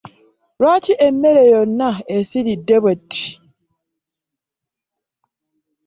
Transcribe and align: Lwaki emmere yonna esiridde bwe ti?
Lwaki 0.59 0.93
emmere 1.07 1.41
yonna 1.53 1.89
esiridde 2.15 2.77
bwe 2.83 2.93
ti? 3.09 3.25